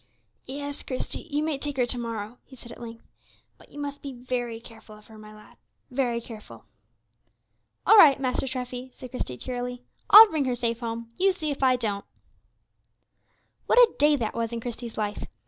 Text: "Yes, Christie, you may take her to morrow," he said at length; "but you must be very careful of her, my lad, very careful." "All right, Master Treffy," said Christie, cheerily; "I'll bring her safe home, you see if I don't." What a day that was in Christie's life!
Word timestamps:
"Yes, 0.47 0.81
Christie, 0.81 1.27
you 1.29 1.43
may 1.43 1.59
take 1.59 1.77
her 1.77 1.85
to 1.85 1.97
morrow," 1.99 2.39
he 2.43 2.55
said 2.55 2.71
at 2.71 2.81
length; 2.81 3.05
"but 3.59 3.69
you 3.69 3.77
must 3.77 4.01
be 4.01 4.11
very 4.11 4.59
careful 4.59 4.95
of 4.97 5.05
her, 5.05 5.17
my 5.19 5.31
lad, 5.31 5.57
very 5.91 6.19
careful." 6.19 6.65
"All 7.85 7.97
right, 7.99 8.19
Master 8.19 8.47
Treffy," 8.47 8.89
said 8.93 9.11
Christie, 9.11 9.37
cheerily; 9.37 9.83
"I'll 10.09 10.27
bring 10.31 10.45
her 10.45 10.55
safe 10.55 10.79
home, 10.79 11.11
you 11.19 11.31
see 11.31 11.51
if 11.51 11.61
I 11.61 11.75
don't." 11.75 12.05
What 13.67 13.77
a 13.77 13.93
day 13.99 14.15
that 14.15 14.33
was 14.33 14.51
in 14.51 14.59
Christie's 14.59 14.97
life! 14.97 15.27